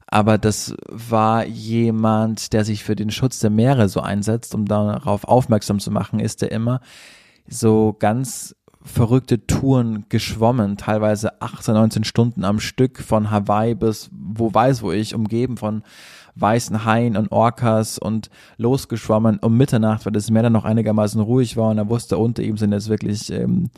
[0.06, 5.24] aber das war jemand, der sich für den Schutz der Meere so einsetzt, um darauf
[5.24, 6.80] aufmerksam zu machen, ist der immer
[7.48, 14.52] so ganz verrückte Touren geschwommen, teilweise 18, 19 Stunden am Stück von Hawaii bis wo
[14.52, 15.82] weiß wo ich, umgeben von
[16.36, 21.56] weißen Haien und Orcas und losgeschwommen um Mitternacht, weil das Meer dann noch einigermaßen ruhig
[21.56, 23.70] war und er wusste, unter ihm sind jetzt wirklich ähm,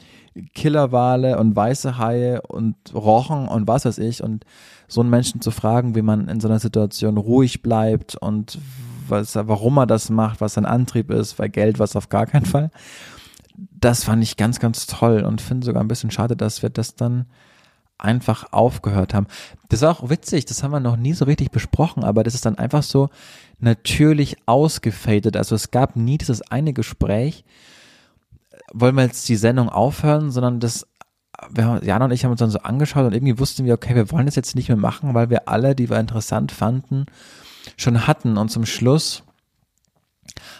[0.54, 4.22] Killerwale und weiße Haie und Rochen und was weiß ich.
[4.22, 4.44] Und
[4.88, 8.58] so einen Menschen zu fragen, wie man in so einer Situation ruhig bleibt und
[9.08, 12.46] was, warum er das macht, was sein Antrieb ist, weil Geld was auf gar keinen
[12.46, 12.70] Fall
[13.70, 16.94] das fand ich ganz, ganz toll und finde sogar ein bisschen schade, dass wir das
[16.94, 17.26] dann
[17.98, 19.26] einfach aufgehört haben.
[19.68, 22.46] Das war auch witzig, das haben wir noch nie so richtig besprochen, aber das ist
[22.46, 23.10] dann einfach so
[23.58, 25.36] natürlich ausgefadet.
[25.36, 27.44] Also es gab nie dieses eine Gespräch,
[28.72, 30.86] wollen wir jetzt die Sendung aufhören, sondern das,
[31.50, 34.10] wir, Jan und ich haben uns dann so angeschaut und irgendwie wussten wir, okay, wir
[34.10, 37.06] wollen das jetzt nicht mehr machen, weil wir alle, die wir interessant fanden,
[37.76, 38.38] schon hatten.
[38.38, 39.24] Und zum Schluss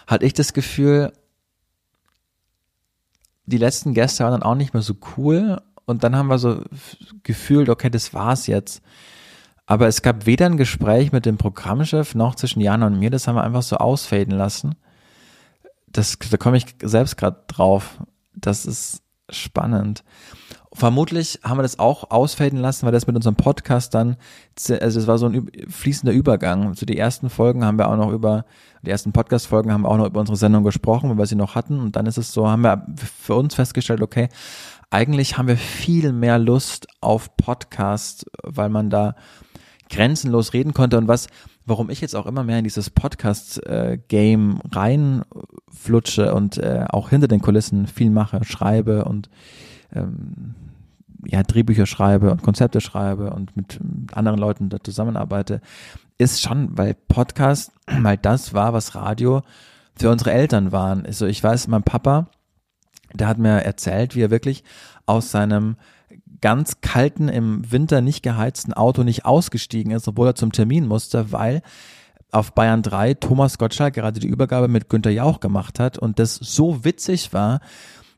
[0.07, 1.13] hatte ich das Gefühl,
[3.51, 6.63] die letzten Gäste waren dann auch nicht mehr so cool und dann haben wir so
[7.23, 8.81] gefühlt, okay, das war's jetzt.
[9.65, 13.27] Aber es gab weder ein Gespräch mit dem Programmchef noch zwischen Jana und mir, das
[13.27, 14.75] haben wir einfach so ausfaden lassen.
[15.87, 17.99] Das, da komme ich selbst gerade drauf.
[18.33, 20.03] Das ist spannend.
[20.73, 24.15] Vermutlich haben wir das auch ausfaden lassen, weil das mit unserem Podcast dann,
[24.69, 26.61] also es war so ein fließender Übergang.
[26.61, 28.45] Zu also die ersten Folgen haben wir auch noch über,
[28.81, 31.55] die ersten Podcast-Folgen haben wir auch noch über unsere Sendung gesprochen, weil wir sie noch
[31.55, 31.77] hatten.
[31.79, 34.29] Und dann ist es so, haben wir für uns festgestellt, okay,
[34.89, 39.15] eigentlich haben wir viel mehr Lust auf Podcast, weil man da
[39.89, 40.97] grenzenlos reden konnte.
[40.97, 41.27] Und was,
[41.65, 47.41] warum ich jetzt auch immer mehr in dieses Podcast-Game reinflutsche und äh, auch hinter den
[47.41, 49.29] Kulissen viel mache, schreibe und
[49.93, 50.55] ähm,
[51.25, 53.79] ja, Drehbücher schreibe und Konzepte schreibe und mit
[54.13, 55.61] anderen Leuten da zusammenarbeite,
[56.17, 59.41] ist schon, weil Podcast mal das war, was Radio
[59.95, 61.05] für unsere Eltern waren.
[61.05, 62.27] Also ich weiß, mein Papa,
[63.13, 64.63] der hat mir erzählt, wie er wirklich
[65.05, 65.75] aus seinem
[66.39, 71.31] ganz kalten, im Winter nicht geheizten Auto nicht ausgestiegen ist, obwohl er zum Termin musste,
[71.31, 71.61] weil
[72.31, 76.35] auf Bayern 3 Thomas Gottschalk gerade die Übergabe mit Günter Jauch gemacht hat und das
[76.35, 77.59] so witzig war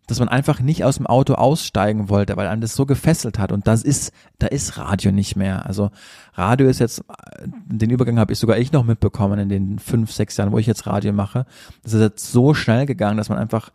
[0.07, 3.51] dass man einfach nicht aus dem Auto aussteigen wollte, weil einem das so gefesselt hat.
[3.51, 5.65] Und das ist, da ist Radio nicht mehr.
[5.65, 5.91] Also
[6.33, 7.03] Radio ist jetzt,
[7.45, 10.67] den Übergang habe ich sogar ich noch mitbekommen in den fünf, sechs Jahren, wo ich
[10.67, 11.45] jetzt Radio mache.
[11.83, 13.69] Das ist jetzt so schnell gegangen, dass man einfach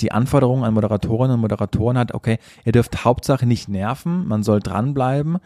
[0.00, 4.60] die Anforderungen an Moderatorinnen und Moderatoren hat, okay, ihr dürft Hauptsache nicht nerven, man soll
[4.60, 5.38] dranbleiben,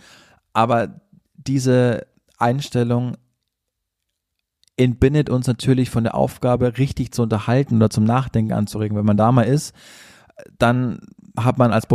[0.52, 1.00] aber
[1.36, 2.06] diese
[2.38, 3.16] Einstellung
[4.76, 8.96] entbindet uns natürlich von der Aufgabe, richtig zu unterhalten oder zum Nachdenken anzuregen.
[8.96, 9.74] Wenn man da mal ist,
[10.58, 11.00] dann
[11.36, 11.86] hat man als,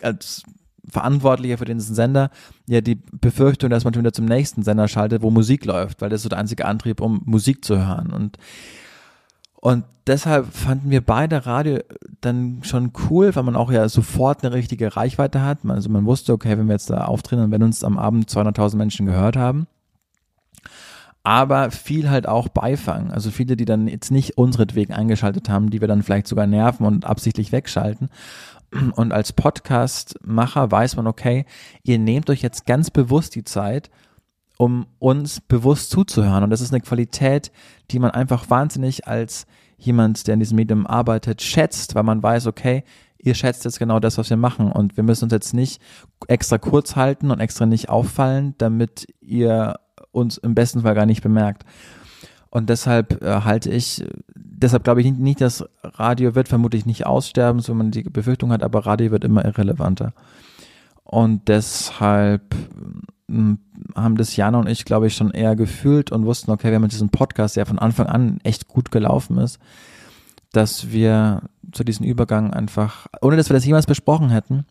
[0.00, 0.42] als
[0.88, 2.30] Verantwortlicher für den Sender
[2.66, 6.10] ja die Befürchtung, dass man schon wieder zum nächsten Sender schaltet, wo Musik läuft, weil
[6.10, 8.10] das ist so der einzige Antrieb, um Musik zu hören.
[8.10, 8.38] Und,
[9.54, 11.78] und deshalb fanden wir beide Radio
[12.20, 15.58] dann schon cool, weil man auch ja sofort eine richtige Reichweite hat.
[15.66, 18.76] Also man wusste, okay, wenn wir jetzt da auftreten und wenn uns am Abend 200.000
[18.76, 19.66] Menschen gehört haben,
[21.22, 23.10] aber viel halt auch Beifang.
[23.10, 26.86] Also viele, die dann jetzt nicht unseretwegen eingeschaltet haben, die wir dann vielleicht sogar nerven
[26.86, 28.08] und absichtlich wegschalten.
[28.94, 31.44] Und als Podcast-Macher weiß man, okay,
[31.82, 33.90] ihr nehmt euch jetzt ganz bewusst die Zeit,
[34.56, 36.44] um uns bewusst zuzuhören.
[36.44, 37.50] Und das ist eine Qualität,
[37.90, 42.46] die man einfach wahnsinnig als jemand, der in diesem Medium arbeitet, schätzt, weil man weiß,
[42.46, 42.84] okay,
[43.18, 44.70] ihr schätzt jetzt genau das, was wir machen.
[44.70, 45.80] Und wir müssen uns jetzt nicht
[46.28, 49.76] extra kurz halten und extra nicht auffallen, damit ihr
[50.12, 51.64] uns im besten Fall gar nicht bemerkt.
[52.50, 57.06] Und deshalb äh, halte ich, deshalb glaube ich nicht, nicht, dass Radio wird vermutlich nicht
[57.06, 60.12] aussterben, so man die Befürchtung hat, aber Radio wird immer irrelevanter.
[61.04, 62.54] Und deshalb
[63.94, 66.82] haben das Jana und ich, glaube ich, schon eher gefühlt und wussten, okay, wir haben
[66.82, 69.58] mit diesem Podcast, der von Anfang an echt gut gelaufen ist,
[70.52, 71.42] dass wir
[71.72, 74.66] zu diesem Übergang einfach, ohne dass wir das jemals besprochen hätten,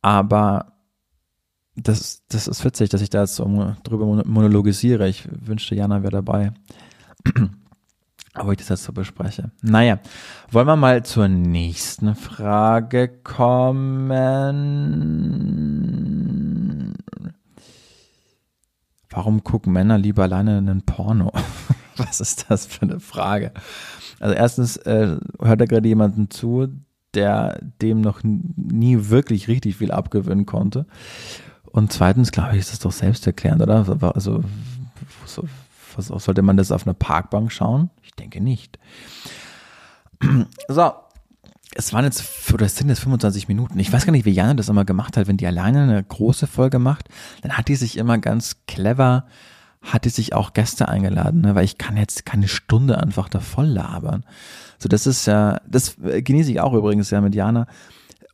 [0.00, 0.71] aber
[1.74, 5.08] das, das ist witzig, dass ich da jetzt so drüber monologisiere.
[5.08, 6.52] Ich wünschte, Jana wäre dabei.
[8.34, 9.50] Aber ich das jetzt so bespreche.
[9.60, 9.98] Naja,
[10.50, 14.10] wollen wir mal zur nächsten Frage kommen.
[19.10, 21.30] Warum gucken Männer lieber alleine einen Porno?
[21.98, 23.52] Was ist das für eine Frage?
[24.18, 26.68] Also erstens äh, hört da gerade jemanden zu,
[27.12, 30.86] der dem noch nie wirklich richtig viel abgewinnen konnte.
[31.72, 34.12] Und zweitens, glaube ich, ist das doch selbsterklärend, oder?
[34.14, 34.44] Also,
[35.96, 37.90] sollte man das auf einer Parkbank schauen?
[38.02, 38.78] Ich denke nicht.
[40.68, 40.92] So,
[41.74, 43.78] es waren jetzt, oder es sind jetzt 25 Minuten.
[43.78, 45.26] Ich weiß gar nicht, wie Jana das immer gemacht hat.
[45.26, 47.08] Wenn die alleine eine große Folge macht,
[47.40, 49.24] dann hat die sich immer ganz clever,
[49.80, 51.54] hat die sich auch Gäste eingeladen, ne?
[51.54, 54.24] weil ich kann jetzt keine Stunde einfach da voll labern.
[54.78, 57.66] So, das ist ja, das genieße ich auch übrigens ja mit Jana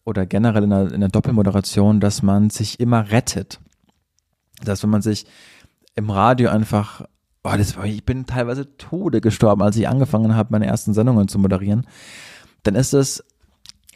[0.08, 3.60] oder generell in der, in der Doppelmoderation, dass man sich immer rettet.
[4.64, 5.26] Dass wenn man sich
[5.96, 7.02] im Radio einfach
[7.44, 11.38] oh, das ich bin teilweise Tode gestorben, als ich angefangen habe, meine ersten Sendungen zu
[11.38, 11.86] moderieren,
[12.62, 13.22] dann ist es,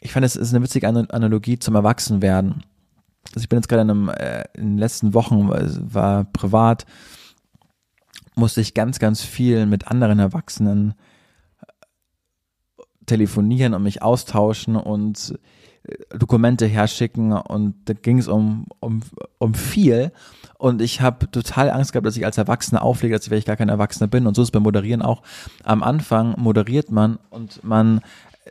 [0.02, 2.62] ich fand, es ist eine witzige Analogie zum Erwachsenwerden.
[3.28, 6.84] Also ich bin jetzt gerade in, einem, äh, in den letzten Wochen, war privat,
[8.34, 10.94] musste ich ganz, ganz viel mit anderen Erwachsenen
[11.60, 15.38] äh, telefonieren und mich austauschen und
[16.16, 19.02] Dokumente herschicken und da ging es um, um,
[19.38, 20.12] um viel
[20.62, 23.56] und ich habe total Angst gehabt, dass ich als Erwachsener auflege, als wenn ich gar
[23.56, 24.28] kein Erwachsener bin.
[24.28, 25.22] Und so ist beim Moderieren auch.
[25.64, 28.00] Am Anfang moderiert man und man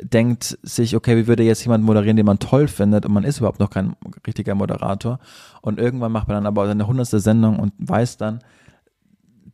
[0.01, 3.37] denkt sich, okay, wie würde jetzt jemand moderieren, den man toll findet und man ist
[3.37, 3.95] überhaupt noch kein
[4.27, 5.19] richtiger Moderator.
[5.61, 8.39] Und irgendwann macht man dann aber seine hundertste Sendung und weiß dann,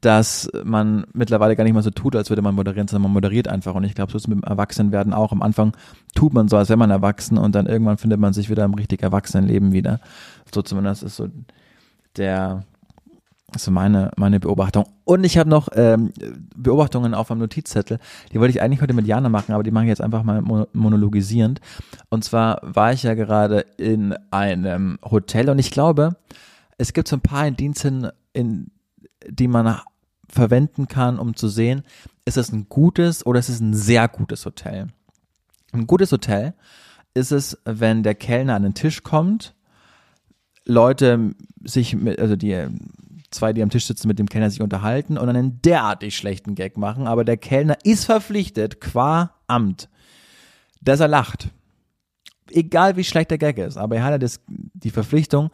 [0.01, 3.47] dass man mittlerweile gar nicht mehr so tut, als würde man moderieren, sondern man moderiert
[3.47, 3.75] einfach.
[3.75, 5.31] Und ich glaube, so ist es mit dem Erwachsenwerden auch.
[5.31, 5.75] Am Anfang
[6.15, 8.73] tut man so, als wäre man erwachsen und dann irgendwann findet man sich wieder im
[8.73, 9.99] richtig Erwachsenenleben wieder.
[10.53, 11.27] So zumindest ist so
[12.15, 12.63] der
[13.55, 14.86] so meine, meine Beobachtung.
[15.05, 16.12] Und ich habe noch ähm,
[16.55, 17.99] Beobachtungen auf meinem Notizzettel.
[18.31, 20.41] Die wollte ich eigentlich heute mit Jana machen, aber die mache ich jetzt einfach mal
[20.73, 21.62] monologisierend.
[22.10, 26.17] Und zwar war ich ja gerade in einem Hotel und ich glaube,
[26.77, 28.69] es gibt so ein paar Indienzen, in,
[29.27, 29.79] die man
[30.29, 31.83] verwenden kann, um zu sehen,
[32.25, 34.87] ist es ein gutes oder ist es ein sehr gutes Hotel.
[35.71, 36.53] Ein gutes Hotel
[37.13, 39.55] ist es, wenn der Kellner an den Tisch kommt
[40.67, 42.67] Leute sich mit, also die
[43.31, 46.77] zwei, die am Tisch sitzen, mit dem Kellner sich unterhalten und einen derartig schlechten Gag
[46.77, 49.89] machen, aber der Kellner ist verpflichtet, qua Amt,
[50.81, 51.49] dass er lacht.
[52.49, 55.49] Egal wie schlecht der Gag ist, aber er hat das, die Verpflichtung,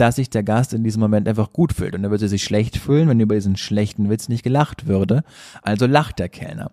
[0.00, 1.94] dass sich der Gast in diesem Moment einfach gut fühlt.
[1.94, 5.22] Und er würde sich schlecht fühlen, wenn über diesen schlechten Witz nicht gelacht würde.
[5.62, 6.72] Also lacht der Kellner.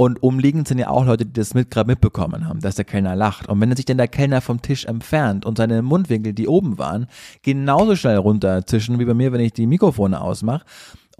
[0.00, 3.14] Und umliegend sind ja auch Leute, die das mit, gerade mitbekommen haben, dass der Kellner
[3.14, 3.50] lacht.
[3.50, 7.06] Und wenn sich denn der Kellner vom Tisch entfernt und seine Mundwinkel, die oben waren,
[7.42, 10.64] genauso schnell runterzischen wie bei mir, wenn ich die Mikrofone ausmache,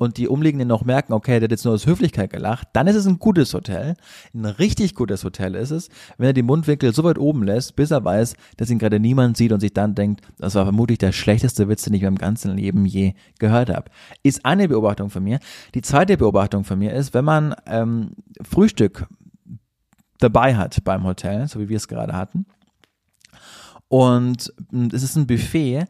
[0.01, 2.97] und die Umliegenden noch merken, okay, der hat jetzt nur aus Höflichkeit gelacht, dann ist
[2.97, 3.97] es ein gutes Hotel.
[4.33, 7.91] Ein richtig gutes Hotel ist es, wenn er die Mundwinkel so weit oben lässt, bis
[7.91, 11.13] er weiß, dass ihn gerade niemand sieht und sich dann denkt, das war vermutlich der
[11.13, 13.91] schlechteste Witz, den ich im ganzen Leben je gehört habe.
[14.23, 15.39] Ist eine Beobachtung von mir.
[15.75, 19.07] Die zweite Beobachtung von mir ist, wenn man ähm, Frühstück
[20.19, 22.47] dabei hat beim Hotel, so wie wir es gerade hatten,
[23.89, 24.51] und
[24.93, 25.85] es ist ein Buffet,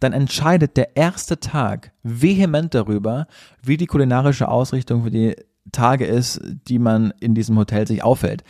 [0.00, 3.26] dann entscheidet der erste Tag vehement darüber,
[3.62, 5.36] wie die kulinarische Ausrichtung für die
[5.72, 8.44] Tage ist, die man in diesem Hotel sich aufhält.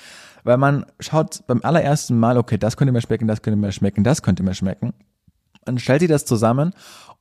[0.45, 4.05] Weil man schaut beim allerersten Mal, okay, das könnte mir schmecken, das könnte mir schmecken,
[4.05, 4.93] das könnte mir schmecken.
[5.67, 6.73] Man stellt sich das zusammen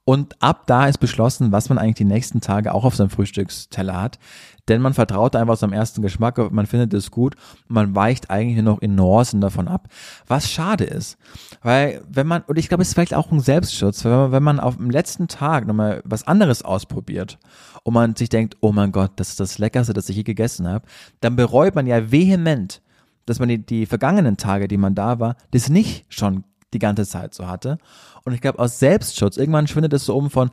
[0.08, 4.00] und ab da ist beschlossen, was man eigentlich die nächsten Tage auch auf seinem Frühstücksteller
[4.00, 4.20] hat.
[4.68, 7.36] Denn man vertraut einfach seinem ersten Geschmack, man findet es gut
[7.68, 9.90] man weicht eigentlich nur noch in Nuancen davon ab.
[10.28, 11.18] Was schade ist.
[11.62, 14.44] Weil wenn man, und ich glaube, es ist vielleicht auch ein Selbstschutz, wenn man, wenn
[14.44, 17.40] man auf dem letzten Tag nochmal was anderes ausprobiert
[17.84, 20.68] und man sich denkt, oh mein Gott, das ist das Leckerste, das ich je gegessen
[20.68, 20.86] habe,
[21.20, 22.82] dann bereut man ja vehement,
[23.26, 26.44] dass man die, die vergangenen Tage, die man da war, das nicht schon
[26.76, 27.78] die ganze Zeit so hatte.
[28.26, 30.50] Und ich glaube, aus Selbstschutz, irgendwann schwindet es so um von,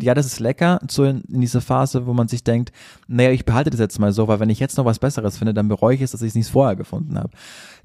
[0.00, 2.72] ja, das ist lecker, so in, in diese Phase, wo man sich denkt,
[3.08, 5.52] naja, ich behalte das jetzt mal so, weil wenn ich jetzt noch was Besseres finde,
[5.52, 7.30] dann bereue ich es, dass ich es nicht vorher gefunden habe.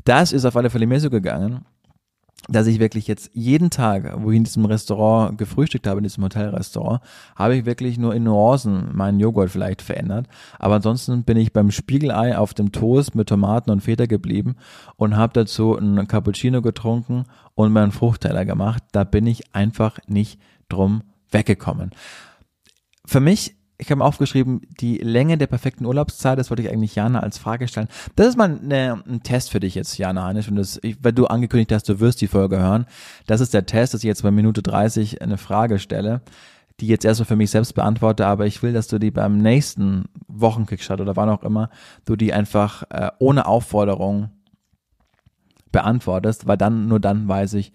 [0.05, 1.65] Das ist auf alle Fälle mir so gegangen.
[2.49, 6.23] Dass ich wirklich jetzt jeden Tag, wo ich in diesem Restaurant gefrühstückt habe, in diesem
[6.23, 7.01] Hotelrestaurant,
[7.35, 10.27] habe ich wirklich nur in Nuancen meinen Joghurt vielleicht verändert.
[10.57, 14.55] Aber ansonsten bin ich beim Spiegelei auf dem Toast mit Tomaten und Feta geblieben
[14.95, 18.83] und habe dazu einen Cappuccino getrunken und mir einen Fruchtteller gemacht.
[18.91, 21.91] Da bin ich einfach nicht drum weggekommen.
[23.05, 27.21] Für mich ich habe aufgeschrieben, die Länge der perfekten Urlaubszeit, das wollte ich eigentlich Jana
[27.21, 27.87] als Frage stellen.
[28.15, 31.25] Das ist mal eine, ein Test für dich jetzt, Jana Heinisch, und das, wenn du
[31.25, 32.85] angekündigt hast, du wirst die Folge hören.
[33.25, 36.21] Das ist der Test, dass ich jetzt bei Minute 30 eine Frage stelle,
[36.79, 40.05] die jetzt erstmal für mich selbst beantworte, aber ich will, dass du die beim nächsten
[40.27, 41.71] Wochenkickstart oder wann auch immer,
[42.05, 44.29] du die einfach äh, ohne Aufforderung
[45.71, 47.73] beantwortest, weil dann, nur dann weiß ich,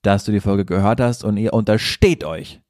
[0.00, 2.62] dass du die Folge gehört hast und ihr untersteht euch,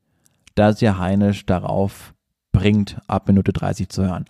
[0.57, 2.12] dass ihr Heinisch darauf
[2.53, 4.27] bringt, ab Minute 30 zu hören.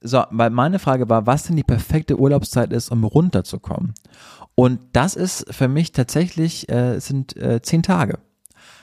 [0.00, 3.94] So, weil meine Frage war, was denn die perfekte Urlaubszeit ist, um runterzukommen.
[4.54, 8.18] Und das ist für mich tatsächlich, äh, sind äh, zehn Tage,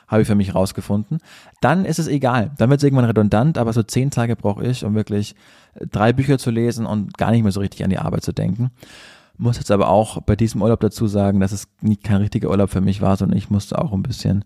[0.07, 1.19] habe ich für mich rausgefunden.
[1.61, 4.83] Dann ist es egal, dann wird es irgendwann redundant, aber so zehn Tage brauche ich,
[4.83, 5.35] um wirklich
[5.75, 8.33] äh, drei Bücher zu lesen und gar nicht mehr so richtig an die Arbeit zu
[8.33, 8.71] denken.
[9.37, 12.69] Muss jetzt aber auch bei diesem Urlaub dazu sagen, dass es nie kein richtiger Urlaub
[12.69, 14.45] für mich war, sondern ich musste auch ein bisschen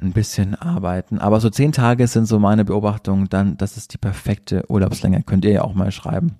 [0.00, 1.18] ein bisschen arbeiten.
[1.18, 5.22] Aber so zehn Tage sind so meine Beobachtungen, dann, das ist die perfekte Urlaubslänge.
[5.22, 6.36] Könnt ihr ja auch mal schreiben,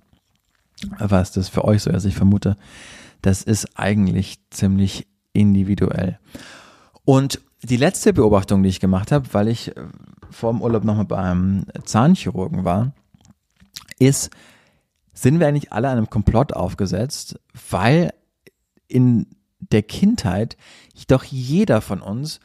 [0.99, 2.05] was das für euch so ist.
[2.05, 2.57] Ich vermute,
[3.21, 6.19] das ist eigentlich ziemlich individuell.
[7.05, 9.85] Und die letzte Beobachtung, die ich gemacht habe, weil ich äh,
[10.31, 12.93] vor dem Urlaub nochmal beim Zahnchirurgen war,
[13.99, 14.31] ist,
[15.13, 17.39] sind wir eigentlich alle einem Komplott aufgesetzt,
[17.71, 18.13] weil
[18.89, 19.27] in
[19.59, 20.57] der Kindheit
[21.13, 22.41] doch jeder von uns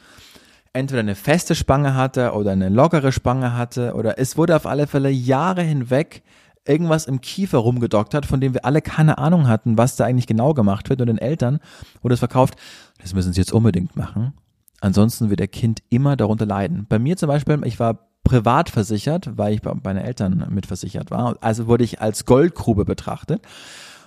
[0.77, 4.87] entweder eine feste Spange hatte oder eine lockere Spange hatte oder es wurde auf alle
[4.87, 6.23] Fälle Jahre hinweg
[6.65, 10.53] irgendwas im Kiefer rumgedoktert, von dem wir alle keine Ahnung hatten, was da eigentlich genau
[10.53, 11.59] gemacht wird und den Eltern
[12.01, 12.55] wurde es verkauft,
[13.01, 14.33] das müssen sie jetzt unbedingt machen.
[14.81, 16.85] Ansonsten wird der Kind immer darunter leiden.
[16.87, 21.37] Bei mir zum Beispiel, ich war privat versichert, weil ich bei meinen Eltern mitversichert war.
[21.41, 23.41] Also wurde ich als Goldgrube betrachtet.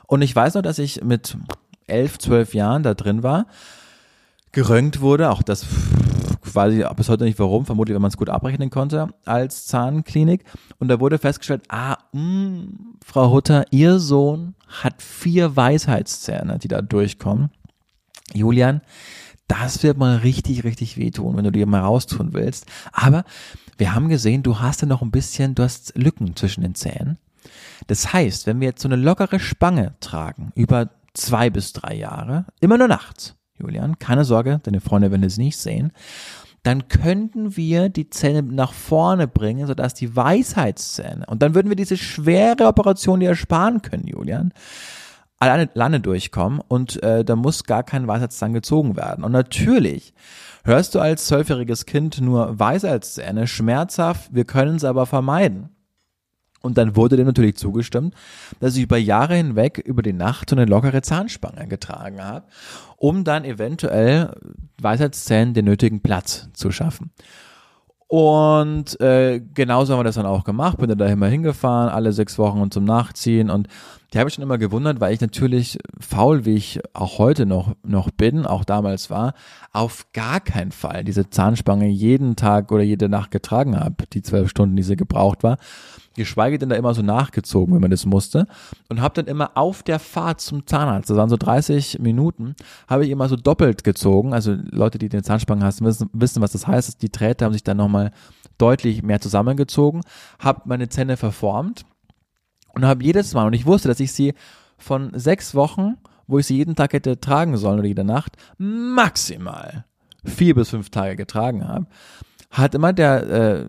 [0.06, 1.36] Und ich weiß noch, dass ich mit
[1.86, 3.46] elf, zwölf Jahren da drin war,
[4.52, 5.66] gerönt wurde, auch das
[6.54, 10.44] weiß ich bis heute nicht warum, vermutlich, wenn man es gut abrechnen konnte, als Zahnklinik.
[10.78, 16.68] Und da wurde festgestellt, ah, mh, mm, Frau Hutter, Ihr Sohn hat vier Weisheitszähne, die
[16.68, 17.50] da durchkommen.
[18.32, 18.80] Julian,
[19.48, 22.66] das wird mal richtig, richtig wehtun, wenn du dir mal raustun willst.
[22.92, 23.24] Aber
[23.78, 27.18] wir haben gesehen, du hast ja noch ein bisschen, du hast Lücken zwischen den Zähnen.
[27.86, 32.44] Das heißt, wenn wir jetzt so eine lockere Spange tragen, über zwei bis drei Jahre,
[32.60, 35.92] immer nur nachts, Julian, keine Sorge, deine Freunde werden es nicht sehen,
[36.62, 41.76] dann könnten wir die Zähne nach vorne bringen, sodass die Weisheitszähne, und dann würden wir
[41.76, 44.52] diese schwere Operation dir ersparen können, Julian,
[45.38, 49.24] alleine, alleine durchkommen und äh, da muss gar kein Weisheitszahn gezogen werden.
[49.24, 50.12] Und natürlich
[50.64, 55.70] hörst du als zwölfjähriges Kind nur Weisheitszähne, schmerzhaft, wir können es aber vermeiden.
[56.62, 58.14] Und dann wurde dem natürlich zugestimmt,
[58.60, 62.44] dass ich über Jahre hinweg über die Nacht so eine lockere Zahnspange getragen habe,
[62.96, 64.30] um dann eventuell
[64.80, 67.10] Weisheitszähnen den nötigen Platz zu schaffen.
[68.10, 70.78] Und äh, genauso haben wir das dann auch gemacht.
[70.78, 73.50] Bin da immer hingefahren, alle sechs Wochen und zum Nachziehen.
[73.50, 73.68] Und
[74.12, 77.74] die habe ich schon immer gewundert, weil ich natürlich faul, wie ich auch heute noch,
[77.82, 79.34] noch bin, auch damals war,
[79.72, 84.50] auf gar keinen Fall diese Zahnspange jeden Tag oder jede Nacht getragen habe, die zwölf
[84.50, 85.58] Stunden, die sie gebraucht war
[86.20, 88.46] geschweige denn da immer so nachgezogen, wenn man das musste.
[88.88, 92.54] Und habe dann immer auf der Fahrt zum Zahnarzt, das waren so 30 Minuten,
[92.88, 94.34] habe ich immer so doppelt gezogen.
[94.34, 97.00] Also Leute, die den Zahnspangen hast, wissen, wissen, was das heißt.
[97.02, 98.10] Die Drähte haben sich dann nochmal
[98.58, 100.02] deutlich mehr zusammengezogen,
[100.38, 101.86] habe meine Zähne verformt
[102.74, 104.34] und habe jedes Mal, und ich wusste, dass ich sie
[104.78, 109.84] von sechs Wochen, wo ich sie jeden Tag hätte tragen sollen oder jede Nacht, maximal
[110.24, 111.86] vier bis fünf Tage getragen habe,
[112.50, 113.66] hat immer der äh,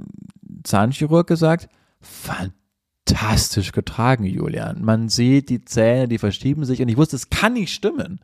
[0.63, 1.69] Zahnchirurg gesagt,
[2.01, 4.83] fantastisch getragen, Julian.
[4.83, 8.19] Man sieht die Zähne, die verschieben sich und ich wusste, es kann nicht stimmen,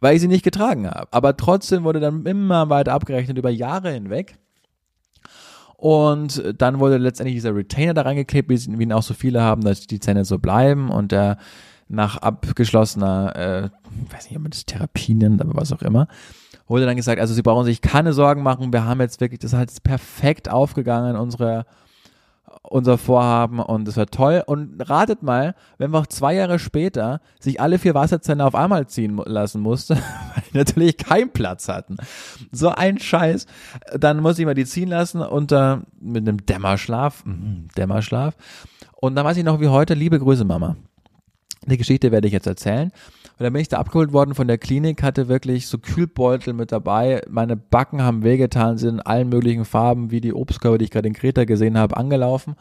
[0.00, 1.08] weil ich sie nicht getragen habe.
[1.12, 4.38] Aber trotzdem wurde dann immer weiter abgerechnet über Jahre hinweg.
[5.80, 9.86] Und dann wurde letztendlich dieser Retainer da reingeklebt, wie ihn auch so viele haben, dass
[9.86, 11.38] die Zähne so bleiben und der
[11.88, 13.70] nach abgeschlossener, äh,
[14.12, 16.06] weiß nicht, ob man das Therapie nennt, aber was auch immer,
[16.68, 19.54] wurde dann gesagt, also Sie brauchen sich keine Sorgen machen, wir haben jetzt wirklich, das
[19.54, 21.64] ist halt perfekt aufgegangen, unsere
[22.62, 24.42] unser Vorhaben und es war toll.
[24.46, 28.86] Und ratet mal, wenn wir auch zwei Jahre später sich alle vier Wasserzähne auf einmal
[28.86, 29.94] ziehen lassen musste,
[30.34, 31.96] weil die natürlich keinen Platz hatten.
[32.52, 33.46] So ein Scheiß.
[33.98, 37.24] Dann muss ich mal die ziehen lassen unter mit einem Dämmerschlaf.
[37.24, 38.34] Mhm, Dämmerschlaf.
[38.96, 40.76] Und dann weiß ich noch wie heute, liebe Grüße, Mama.
[41.66, 42.90] Die Geschichte werde ich jetzt erzählen.
[43.40, 46.72] Und dann bin ich da abgeholt worden von der Klinik, hatte wirklich so Kühlbeutel mit
[46.72, 47.22] dabei.
[47.30, 51.08] Meine Backen haben wehgetan, sind in allen möglichen Farben, wie die Obstkörper, die ich gerade
[51.08, 52.54] in Kreta gesehen habe, angelaufen.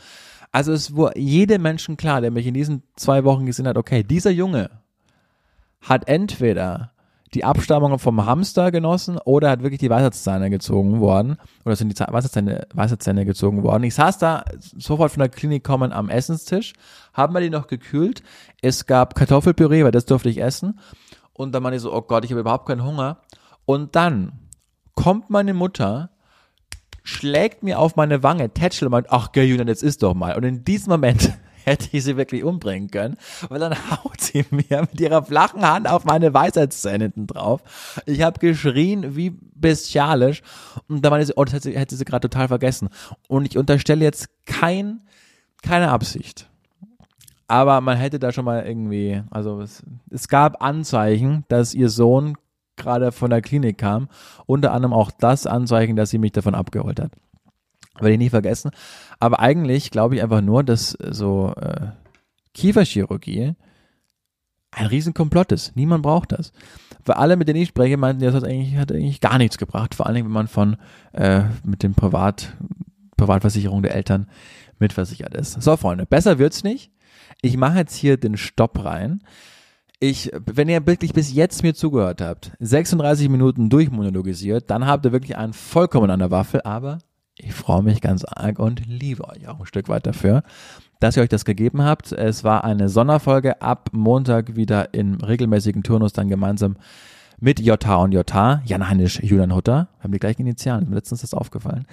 [0.53, 4.03] Also es war jedem Menschen klar, der mich in diesen zwei Wochen gesehen hat, okay,
[4.03, 4.69] dieser Junge
[5.81, 6.93] hat entweder
[7.33, 12.03] die Abstammung vom Hamster genossen oder hat wirklich die Weisheitszähne gezogen worden oder sind die
[12.07, 13.83] Weisheitszähne, Weisheitszähne gezogen worden.
[13.83, 16.73] Ich saß da sofort von der Klinik kommen am Essenstisch,
[17.13, 18.23] haben wir die noch gekühlt.
[18.61, 20.79] Es gab Kartoffelpüree, weil das durfte ich essen.
[21.33, 23.21] Und dann meinte ich so, oh Gott, ich habe überhaupt keinen Hunger.
[23.65, 24.49] Und dann
[24.95, 26.09] kommt meine Mutter,
[27.03, 30.35] schlägt mir auf meine Wange, tätschelt und meint, ach gell, Julian, jetzt isst doch mal.
[30.35, 31.33] Und in diesem Moment
[31.65, 33.17] hätte ich sie wirklich umbringen können,
[33.49, 37.61] weil dann haut sie mir mit ihrer flachen Hand auf meine Weisheitszähne hinten drauf.
[38.05, 40.41] Ich habe geschrien wie bestialisch
[40.87, 42.89] und dann meinte sie, oh, das hätte, hätte sie gerade total vergessen.
[43.27, 45.01] Und ich unterstelle jetzt kein,
[45.61, 46.49] keine Absicht.
[47.47, 52.37] Aber man hätte da schon mal irgendwie, also es, es gab Anzeichen, dass ihr Sohn
[52.75, 54.07] gerade von der Klinik kam.
[54.45, 57.11] Unter anderem auch das Anzeichen, dass sie mich davon abgeholt hat.
[57.99, 58.71] Werde ich nie vergessen.
[59.19, 61.87] Aber eigentlich glaube ich einfach nur, dass so äh,
[62.53, 63.55] Kieferchirurgie
[64.71, 65.75] ein Riesenkomplott ist.
[65.75, 66.51] Niemand braucht das.
[67.05, 69.95] Weil alle, mit denen ich spreche, meinten, das hat eigentlich, hat eigentlich gar nichts gebracht.
[69.95, 70.77] Vor allen Dingen, wenn man von
[71.13, 72.55] äh, mit dem Privat,
[73.17, 74.27] Privatversicherung der Eltern
[74.77, 75.61] mitversichert ist.
[75.61, 76.91] So, Freunde, besser wird's nicht.
[77.41, 79.21] Ich mache jetzt hier den Stopp rein.
[79.99, 85.11] Ich, wenn ihr wirklich bis jetzt mir zugehört habt, 36 Minuten durchmonologisiert, dann habt ihr
[85.11, 86.99] wirklich einen vollkommen an der Waffel, aber
[87.41, 90.43] ich freue mich ganz arg und liebe euch auch ein Stück weit dafür,
[90.99, 92.11] dass ihr euch das gegeben habt.
[92.11, 96.75] Es war eine Sonderfolge ab Montag wieder im regelmäßigen Turnus dann gemeinsam
[97.39, 99.87] mit JH und JH, Jan Heinisch, Julian Hutter.
[100.01, 101.85] Haben die gleichen Initialen, ist letztens das aufgefallen.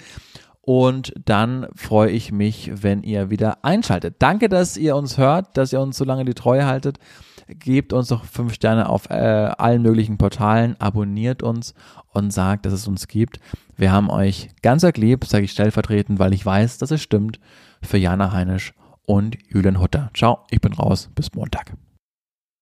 [0.61, 4.15] Und dann freue ich mich, wenn ihr wieder einschaltet.
[4.19, 6.99] Danke, dass ihr uns hört, dass ihr uns so lange die Treue haltet.
[7.47, 11.73] Gebt uns doch fünf Sterne auf äh, allen möglichen Portalen, abonniert uns
[12.11, 13.39] und sagt, dass es uns gibt.
[13.77, 17.39] Wir haben euch ganz arg lieb, sage ich stellvertretend, weil ich weiß, dass es stimmt,
[17.81, 18.73] für Jana Heinisch
[19.05, 20.09] und Julian Hutter.
[20.15, 21.73] Ciao, ich bin raus, bis Montag.